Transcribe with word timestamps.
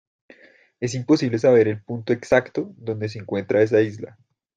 es 0.79 0.95
imposible 0.95 1.37
saber 1.37 1.67
el 1.67 1.83
punto 1.83 2.11
exacto 2.11 2.73
donde 2.75 3.07
se 3.07 3.19
encuentra 3.19 3.61
esa 3.61 3.81
isla. 3.83 4.17